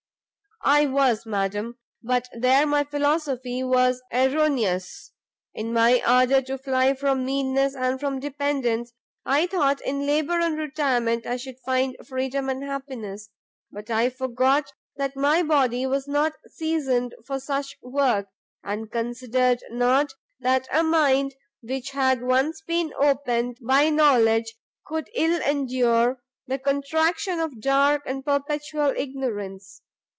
[0.63, 5.11] "I was, madam; but there my philosophy was erroneous:
[5.55, 8.93] in my ardour to fly from meanness and from dependence,
[9.25, 13.31] I thought in labour and retirement I should find freedom and happiness;
[13.71, 18.27] but I forgot that my body was not seasoned for such work,
[18.63, 21.33] and considered not that a mind
[21.63, 24.53] which had once been opened by knowledge,
[24.85, 29.81] could ill endure the contraction of dark and perpetual ignorance.